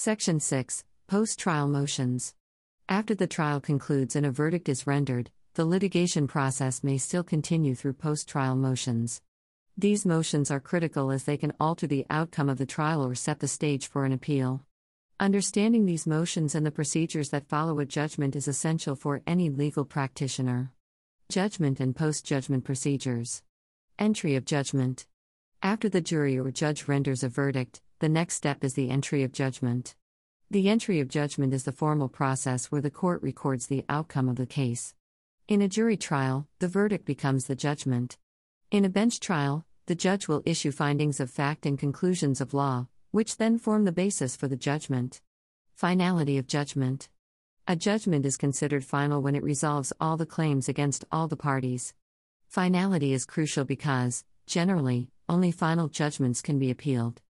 Section 0.00 0.38
6 0.38 0.84
Post 1.08 1.40
trial 1.40 1.66
motions. 1.66 2.32
After 2.88 3.16
the 3.16 3.26
trial 3.26 3.60
concludes 3.60 4.14
and 4.14 4.24
a 4.24 4.30
verdict 4.30 4.68
is 4.68 4.86
rendered, 4.86 5.32
the 5.54 5.64
litigation 5.64 6.28
process 6.28 6.84
may 6.84 6.98
still 6.98 7.24
continue 7.24 7.74
through 7.74 7.94
post 7.94 8.28
trial 8.28 8.54
motions. 8.54 9.20
These 9.76 10.06
motions 10.06 10.52
are 10.52 10.60
critical 10.60 11.10
as 11.10 11.24
they 11.24 11.36
can 11.36 11.52
alter 11.58 11.88
the 11.88 12.06
outcome 12.10 12.48
of 12.48 12.58
the 12.58 12.64
trial 12.64 13.04
or 13.04 13.16
set 13.16 13.40
the 13.40 13.48
stage 13.48 13.88
for 13.88 14.04
an 14.04 14.12
appeal. 14.12 14.64
Understanding 15.18 15.84
these 15.84 16.06
motions 16.06 16.54
and 16.54 16.64
the 16.64 16.70
procedures 16.70 17.30
that 17.30 17.48
follow 17.48 17.80
a 17.80 17.84
judgment 17.84 18.36
is 18.36 18.46
essential 18.46 18.94
for 18.94 19.22
any 19.26 19.50
legal 19.50 19.84
practitioner. 19.84 20.70
Judgment 21.28 21.80
and 21.80 21.96
post 21.96 22.24
judgment 22.24 22.62
procedures. 22.62 23.42
Entry 23.98 24.36
of 24.36 24.44
judgment. 24.44 25.08
After 25.62 25.88
the 25.88 26.00
jury 26.00 26.38
or 26.38 26.52
judge 26.52 26.86
renders 26.86 27.24
a 27.24 27.28
verdict, 27.28 27.80
the 27.98 28.08
next 28.08 28.34
step 28.36 28.62
is 28.62 28.74
the 28.74 28.90
entry 28.90 29.24
of 29.24 29.32
judgment. 29.32 29.96
The 30.48 30.68
entry 30.68 31.00
of 31.00 31.08
judgment 31.08 31.52
is 31.52 31.64
the 31.64 31.72
formal 31.72 32.08
process 32.08 32.66
where 32.66 32.80
the 32.80 32.92
court 32.92 33.20
records 33.22 33.66
the 33.66 33.84
outcome 33.88 34.28
of 34.28 34.36
the 34.36 34.46
case. 34.46 34.94
In 35.48 35.60
a 35.60 35.66
jury 35.66 35.96
trial, 35.96 36.46
the 36.60 36.68
verdict 36.68 37.04
becomes 37.04 37.46
the 37.46 37.56
judgment. 37.56 38.16
In 38.70 38.84
a 38.84 38.88
bench 38.88 39.18
trial, 39.18 39.66
the 39.86 39.96
judge 39.96 40.28
will 40.28 40.44
issue 40.46 40.70
findings 40.70 41.18
of 41.18 41.28
fact 41.28 41.66
and 41.66 41.76
conclusions 41.76 42.40
of 42.40 42.54
law, 42.54 42.86
which 43.10 43.36
then 43.36 43.58
form 43.58 43.84
the 43.84 43.90
basis 43.90 44.36
for 44.36 44.46
the 44.46 44.56
judgment. 44.56 45.20
Finality 45.74 46.38
of 46.38 46.46
judgment. 46.46 47.08
A 47.66 47.74
judgment 47.74 48.24
is 48.24 48.36
considered 48.36 48.84
final 48.84 49.20
when 49.20 49.34
it 49.34 49.42
resolves 49.42 49.92
all 50.00 50.16
the 50.16 50.24
claims 50.24 50.68
against 50.68 51.04
all 51.10 51.26
the 51.26 51.36
parties. 51.36 51.94
Finality 52.46 53.12
is 53.12 53.26
crucial 53.26 53.64
because, 53.64 54.24
generally, 54.46 55.10
only 55.28 55.50
final 55.50 55.88
judgments 55.88 56.40
can 56.40 56.58
be 56.58 56.70
appealed. 56.70 57.20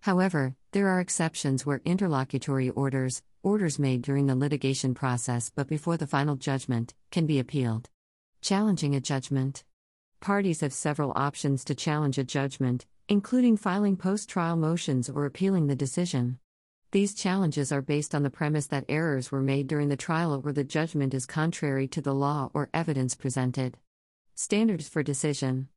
However, 0.00 0.56
there 0.72 0.88
are 0.88 1.00
exceptions 1.00 1.64
where 1.64 1.82
interlocutory 1.84 2.70
orders, 2.70 3.22
orders 3.42 3.78
made 3.78 4.02
during 4.02 4.26
the 4.26 4.34
litigation 4.34 4.94
process 4.94 5.50
but 5.54 5.68
before 5.68 5.96
the 5.96 6.06
final 6.06 6.36
judgment, 6.36 6.94
can 7.10 7.26
be 7.26 7.38
appealed. 7.38 7.88
Challenging 8.40 8.94
a 8.94 9.00
judgment. 9.00 9.64
Parties 10.20 10.60
have 10.60 10.72
several 10.72 11.12
options 11.14 11.64
to 11.64 11.74
challenge 11.74 12.18
a 12.18 12.24
judgment, 12.24 12.86
including 13.08 13.56
filing 13.56 13.96
post 13.96 14.28
trial 14.28 14.56
motions 14.56 15.08
or 15.08 15.26
appealing 15.26 15.66
the 15.66 15.76
decision. 15.76 16.38
These 16.92 17.14
challenges 17.14 17.72
are 17.72 17.82
based 17.82 18.14
on 18.14 18.22
the 18.22 18.30
premise 18.30 18.66
that 18.66 18.84
errors 18.88 19.32
were 19.32 19.40
made 19.40 19.66
during 19.66 19.88
the 19.88 19.96
trial 19.96 20.42
or 20.44 20.52
the 20.52 20.62
judgment 20.62 21.14
is 21.14 21.26
contrary 21.26 21.88
to 21.88 22.00
the 22.00 22.14
law 22.14 22.50
or 22.52 22.68
evidence 22.74 23.14
presented. 23.14 23.78
Standards 24.34 24.88
for 24.88 25.02
decision. 25.02 25.68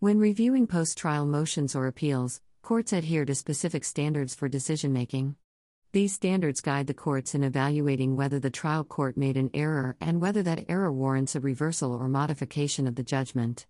When 0.00 0.20
reviewing 0.20 0.68
post 0.68 0.96
trial 0.96 1.26
motions 1.26 1.74
or 1.74 1.88
appeals, 1.88 2.40
courts 2.62 2.92
adhere 2.92 3.24
to 3.24 3.34
specific 3.34 3.82
standards 3.82 4.32
for 4.32 4.48
decision 4.48 4.92
making. 4.92 5.34
These 5.90 6.12
standards 6.12 6.60
guide 6.60 6.86
the 6.86 6.94
courts 6.94 7.34
in 7.34 7.42
evaluating 7.42 8.14
whether 8.14 8.38
the 8.38 8.48
trial 8.48 8.84
court 8.84 9.16
made 9.16 9.36
an 9.36 9.50
error 9.52 9.96
and 10.00 10.20
whether 10.20 10.40
that 10.44 10.66
error 10.68 10.92
warrants 10.92 11.34
a 11.34 11.40
reversal 11.40 11.92
or 11.92 12.08
modification 12.08 12.86
of 12.86 12.94
the 12.94 13.02
judgment. 13.02 13.66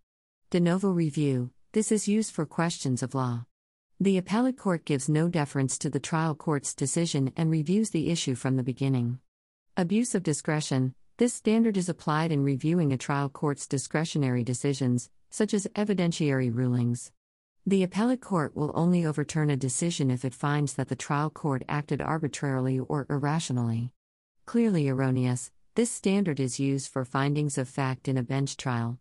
De 0.50 0.60
novo 0.60 0.90
review 0.90 1.50
this 1.72 1.90
is 1.90 2.08
used 2.08 2.34
for 2.34 2.44
questions 2.44 3.02
of 3.02 3.14
law. 3.14 3.46
The 3.98 4.18
appellate 4.18 4.58
court 4.58 4.84
gives 4.84 5.08
no 5.08 5.28
deference 5.28 5.78
to 5.78 5.88
the 5.88 5.98
trial 5.98 6.34
court's 6.34 6.74
decision 6.74 7.32
and 7.38 7.50
reviews 7.50 7.88
the 7.88 8.10
issue 8.10 8.34
from 8.34 8.56
the 8.56 8.62
beginning. 8.62 9.20
Abuse 9.78 10.14
of 10.14 10.24
discretion 10.24 10.94
this 11.18 11.34
standard 11.34 11.76
is 11.76 11.88
applied 11.88 12.30
in 12.30 12.44
reviewing 12.44 12.92
a 12.92 12.96
trial 12.96 13.28
court's 13.28 13.66
discretionary 13.66 14.44
decisions, 14.44 15.10
such 15.30 15.52
as 15.52 15.66
evidentiary 15.74 16.48
rulings. 16.54 17.10
The 17.66 17.82
appellate 17.82 18.20
court 18.20 18.56
will 18.56 18.70
only 18.72 19.04
overturn 19.04 19.50
a 19.50 19.56
decision 19.56 20.12
if 20.12 20.24
it 20.24 20.32
finds 20.32 20.74
that 20.74 20.88
the 20.88 20.94
trial 20.94 21.28
court 21.28 21.64
acted 21.68 22.00
arbitrarily 22.00 22.78
or 22.78 23.04
irrationally. 23.10 23.90
Clearly 24.46 24.88
erroneous, 24.88 25.50
this 25.74 25.90
standard 25.90 26.38
is 26.38 26.60
used 26.60 26.88
for 26.88 27.04
findings 27.04 27.58
of 27.58 27.68
fact 27.68 28.06
in 28.06 28.16
a 28.16 28.22
bench 28.22 28.56
trial. 28.56 29.00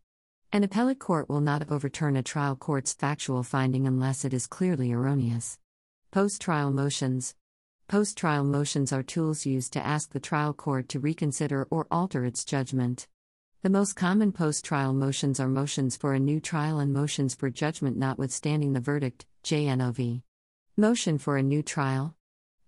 An 0.52 0.64
appellate 0.64 1.00
court 1.00 1.30
will 1.30 1.42
not 1.42 1.72
overturn 1.72 2.18
a 2.18 2.24
trial 2.24 2.56
court's 2.56 2.94
factual 2.94 3.44
finding 3.44 3.86
unless 3.86 4.26
it 4.26 4.34
is 4.34 4.48
clearly 4.48 4.92
erroneous. 4.92 5.60
Post 6.10 6.42
trial 6.42 6.72
motions. 6.72 7.36
Post 7.88 8.18
trial 8.18 8.44
motions 8.44 8.92
are 8.92 9.02
tools 9.02 9.46
used 9.46 9.72
to 9.72 9.86
ask 9.86 10.12
the 10.12 10.20
trial 10.20 10.52
court 10.52 10.90
to 10.90 11.00
reconsider 11.00 11.66
or 11.70 11.88
alter 11.90 12.26
its 12.26 12.44
judgment. 12.44 13.08
The 13.62 13.70
most 13.70 13.94
common 13.94 14.34
post 14.34 14.66
trial 14.66 14.92
motions 14.92 15.40
are 15.40 15.48
motions 15.48 15.96
for 15.96 16.14
a 16.14 16.20
new 16.20 16.42
trial 16.42 16.80
and 16.80 16.92
motions 16.92 17.34
for 17.34 17.50
judgment 17.50 17.96
notwithstanding 17.96 18.74
the 18.74 18.82
verdict, 18.82 19.26
JNOV. 19.46 20.22
Motion 20.76 21.18
for 21.18 21.38
a 21.38 21.42
new 21.42 21.64
trial. 21.64 22.14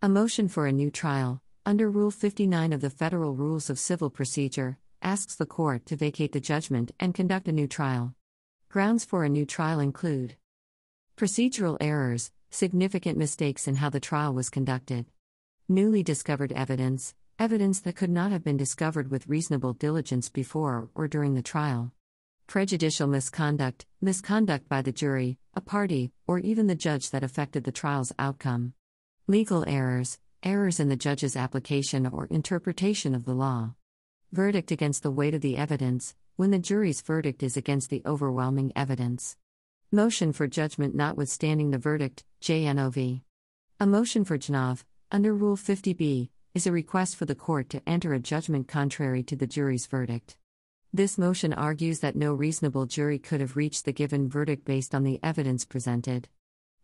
A 0.02 0.08
motion 0.08 0.48
for 0.48 0.68
a 0.68 0.72
new 0.72 0.90
trial, 0.90 1.42
under 1.66 1.90
Rule 1.90 2.12
59 2.12 2.72
of 2.72 2.80
the 2.80 2.90
Federal 2.90 3.36
Rules 3.36 3.70
of 3.70 3.78
Civil 3.78 4.10
Procedure, 4.10 4.78
asks 5.02 5.36
the 5.36 5.46
court 5.46 5.86
to 5.88 5.98
vacate 5.98 6.32
the 6.32 6.40
judgment 6.40 6.94
and 6.98 7.14
conduct 7.14 7.50
a 7.50 7.52
new 7.52 7.68
trial. 7.68 8.16
Grounds 8.70 9.04
for 9.04 9.26
a 9.26 9.30
new 9.30 9.46
trial 9.46 9.82
include 9.82 10.38
procedural 11.18 11.76
errors, 11.82 12.32
significant 12.50 13.18
mistakes 13.18 13.68
in 13.68 13.76
how 13.76 13.90
the 13.90 14.00
trial 14.00 14.34
was 14.34 14.50
conducted, 14.50 15.06
newly 15.68 16.04
discovered 16.04 16.52
evidence, 16.52 17.14
evidence 17.38 17.80
that 17.82 17.96
could 17.96 18.10
not 18.10 18.32
have 18.32 18.44
been 18.44 18.58
discovered 18.58 19.12
with 19.12 19.28
reasonable 19.28 19.74
diligence 19.74 20.30
before 20.30 20.90
or 20.96 21.08
during 21.08 21.36
the 21.36 21.42
trial, 21.42 21.92
prejudicial 22.48 23.08
misconduct, 23.08 23.86
misconduct 24.02 24.68
by 24.68 24.82
the 24.82 24.92
jury, 24.92 25.38
a 25.54 25.62
party, 25.62 26.12
or 26.26 26.40
even 26.40 26.68
the 26.68 26.76
judge 26.76 27.12
that 27.12 27.24
affected 27.24 27.64
the 27.64 27.72
trial's 27.72 28.12
outcome, 28.18 28.74
legal 29.28 29.64
errors, 29.68 30.18
errors 30.42 30.80
in 30.80 30.90
the 30.90 30.96
judge's 30.96 31.36
application 31.36 32.08
or 32.08 32.26
interpretation 32.28 33.14
of 33.14 33.26
the 33.26 33.34
law. 33.34 33.74
Verdict 34.32 34.72
against 34.72 35.04
the 35.04 35.12
weight 35.12 35.34
of 35.34 35.42
the 35.42 35.58
evidence, 35.58 36.16
when 36.36 36.52
the 36.52 36.60
jury's 36.60 37.02
verdict 37.02 37.44
is 37.44 37.58
against 37.58 37.90
the 37.90 38.02
overwhelming 38.06 38.72
evidence. 38.76 39.36
Motion 39.92 40.34
for 40.34 40.46
judgment 40.46 40.94
notwithstanding 40.94 41.72
the 41.72 41.80
verdict, 41.80 42.24
JNOV. 42.44 43.22
A 43.80 43.86
motion 43.88 44.24
for 44.24 44.38
JNOV, 44.38 44.84
under 45.12 45.34
Rule 45.34 45.58
50B, 45.58 46.30
is 46.54 46.68
a 46.68 46.72
request 46.72 47.16
for 47.16 47.26
the 47.26 47.34
court 47.34 47.72
to 47.72 47.82
enter 47.90 48.14
a 48.14 48.20
judgment 48.20 48.68
contrary 48.68 49.24
to 49.24 49.36
the 49.36 49.48
jury's 49.48 49.88
verdict. 49.88 50.38
This 50.94 51.18
motion 51.18 51.54
argues 51.54 52.02
that 52.02 52.16
no 52.16 52.36
reasonable 52.36 52.86
jury 52.86 53.18
could 53.18 53.42
have 53.42 53.56
reached 53.56 53.86
the 53.86 53.92
given 53.92 54.30
verdict 54.30 54.64
based 54.64 54.94
on 54.94 55.04
the 55.04 55.20
evidence 55.24 55.66
presented. 55.66 56.30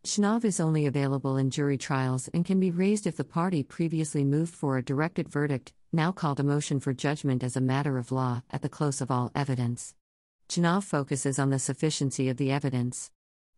JNOV 0.03 0.43
is 0.43 0.59
only 0.59 0.87
available 0.87 1.37
in 1.37 1.51
jury 1.51 1.77
trials 1.77 2.27
and 2.33 2.43
can 2.43 2.59
be 2.59 2.71
raised 2.71 3.05
if 3.05 3.17
the 3.17 3.23
party 3.23 3.61
previously 3.61 4.23
moved 4.23 4.55
for 4.55 4.79
a 4.79 4.83
directed 4.83 5.29
verdict, 5.29 5.73
now 5.93 6.11
called 6.11 6.39
a 6.39 6.43
motion 6.43 6.79
for 6.79 6.91
judgment 6.91 7.43
as 7.43 7.55
a 7.55 7.61
matter 7.61 7.99
of 7.99 8.11
law, 8.11 8.41
at 8.49 8.63
the 8.63 8.67
close 8.67 8.99
of 8.99 9.11
all 9.11 9.31
evidence. 9.35 9.93
JNOV 10.49 10.83
focuses 10.83 11.39
on 11.39 11.49
the 11.49 11.59
sufficiency 11.59 12.29
of 12.29 12.37
the 12.37 12.51
evidence. 12.51 13.11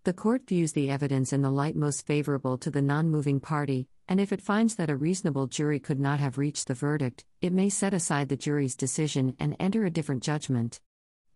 The 0.04 0.14
court 0.14 0.48
views 0.48 0.72
the 0.72 0.90
evidence 0.90 1.34
in 1.34 1.42
the 1.42 1.52
light 1.52 1.76
most 1.76 2.06
favorable 2.06 2.58
to 2.60 2.72
the 2.72 2.82
non 2.82 3.10
moving 3.10 3.42
party, 3.42 3.90
and 4.08 4.22
if 4.22 4.32
it 4.32 4.42
finds 4.42 4.76
that 4.76 4.90
a 4.90 4.96
reasonable 4.96 5.48
jury 5.48 5.80
could 5.80 6.00
not 6.00 6.20
have 6.22 6.38
reached 6.38 6.68
the 6.68 6.74
verdict, 6.74 7.26
it 7.42 7.52
may 7.52 7.70
set 7.70 7.94
aside 7.94 8.30
the 8.30 8.38
jury's 8.38 8.76
decision 8.76 9.36
and 9.38 9.56
enter 9.60 9.86
a 9.86 9.92
different 9.92 10.24
judgment. 10.24 10.80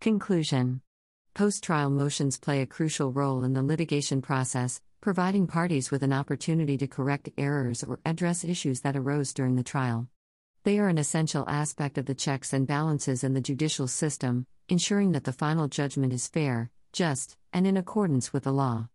Conclusion 0.00 0.80
Post 1.34 1.62
trial 1.62 1.90
motions 1.90 2.38
play 2.38 2.62
a 2.62 2.66
crucial 2.66 3.12
role 3.12 3.44
in 3.44 3.52
the 3.52 3.62
litigation 3.62 4.22
process, 4.22 4.80
providing 5.02 5.46
parties 5.46 5.90
with 5.90 6.02
an 6.02 6.12
opportunity 6.12 6.78
to 6.78 6.86
correct 6.86 7.28
errors 7.36 7.84
or 7.84 8.00
address 8.06 8.42
issues 8.42 8.80
that 8.80 8.96
arose 8.96 9.34
during 9.34 9.56
the 9.56 9.62
trial. 9.62 10.08
They 10.64 10.78
are 10.78 10.88
an 10.88 10.98
essential 10.98 11.48
aspect 11.48 11.98
of 11.98 12.06
the 12.06 12.14
checks 12.14 12.52
and 12.52 12.66
balances 12.66 13.24
in 13.24 13.34
the 13.34 13.40
judicial 13.40 13.88
system, 13.88 14.46
ensuring 14.72 15.12
that 15.12 15.24
the 15.24 15.34
final 15.34 15.68
judgment 15.68 16.14
is 16.14 16.26
fair, 16.26 16.70
just, 16.94 17.36
and 17.52 17.66
in 17.66 17.76
accordance 17.76 18.32
with 18.32 18.44
the 18.44 18.50
law. 18.50 18.88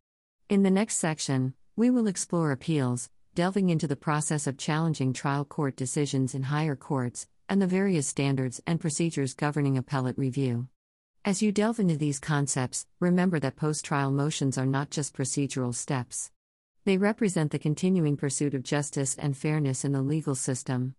In 0.50 0.64
the 0.64 0.72
next 0.72 0.98
section, 0.98 1.54
we 1.76 1.92
will 1.92 2.08
explore 2.08 2.52
appeals, 2.52 3.12
delving 3.36 3.70
into 3.70 3.86
the 3.86 3.96
process 3.96 4.48
of 4.48 4.58
challenging 4.58 5.14
trial 5.14 5.46
court 5.46 5.76
decisions 5.76 6.34
in 6.34 6.42
higher 6.42 6.76
courts, 6.76 7.28
and 7.48 7.62
the 7.62 7.68
various 7.68 8.08
standards 8.08 8.60
and 8.66 8.82
procedures 8.82 9.36
governing 9.36 9.78
appellate 9.78 10.18
review. 10.18 10.68
As 11.24 11.44
you 11.44 11.52
delve 11.52 11.80
into 11.80 11.96
these 11.96 12.20
concepts, 12.20 12.88
remember 13.00 13.40
that 13.40 13.56
post 13.56 13.86
trial 13.86 14.10
motions 14.10 14.58
are 14.58 14.66
not 14.66 14.90
just 14.90 15.16
procedural 15.16 15.76
steps. 15.76 16.32
They 16.86 16.98
represent 16.98 17.52
the 17.52 17.60
continuing 17.60 18.18
pursuit 18.18 18.56
of 18.56 18.64
justice 18.64 19.16
and 19.16 19.38
fairness 19.38 19.86
in 19.86 19.92
the 19.92 20.02
legal 20.02 20.34
system. 20.34 20.96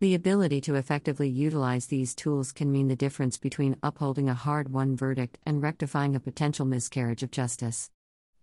The 0.00 0.14
ability 0.14 0.60
to 0.60 0.76
effectively 0.76 1.28
utilize 1.28 1.86
these 1.86 2.14
tools 2.14 2.52
can 2.52 2.70
mean 2.70 2.86
the 2.86 2.94
difference 2.94 3.36
between 3.36 3.76
upholding 3.82 4.28
a 4.28 4.34
hard 4.34 4.72
won 4.72 4.94
verdict 4.94 5.38
and 5.44 5.60
rectifying 5.60 6.14
a 6.14 6.20
potential 6.20 6.64
miscarriage 6.64 7.24
of 7.24 7.32
justice. 7.32 7.90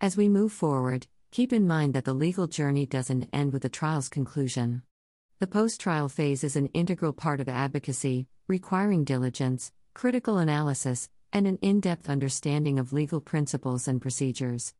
As 0.02 0.18
we 0.18 0.28
move 0.28 0.52
forward, 0.52 1.07
keep 1.31 1.54
in 1.54 1.66
mind 1.66 1.94
that 1.94 2.04
the 2.04 2.13
legal 2.13 2.48
journey 2.48 2.86
doesn't 2.86 3.30
end 3.31 3.54
with 3.54 3.62
the 3.62 3.69
trial's 3.69 4.10
conclusion. 4.10 4.81
The 5.40 5.48
post 5.48 5.80
trial 5.80 6.10
phase 6.10 6.44
is 6.44 6.57
an 6.57 6.68
integral 6.74 7.13
part 7.13 7.40
of 7.40 7.48
advocacy, 7.48 8.28
requiring 8.50 9.06
diligence, 9.06 9.72
critical 9.94 10.40
analysis, 10.40 11.08
and 11.31 11.48
an 11.48 11.58
in 11.62 11.80
depth 11.80 12.10
understanding 12.10 12.80
of 12.80 12.92
legal 12.92 13.22
principles 13.22 13.88
and 13.88 14.01
procedures. 14.01 14.74